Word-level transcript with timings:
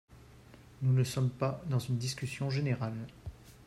Nous 0.81 0.93
ne 0.93 1.03
sommes 1.03 1.29
pas 1.29 1.61
dans 1.67 1.77
une 1.77 1.99
discussion 1.99 2.49
générale 2.49 2.97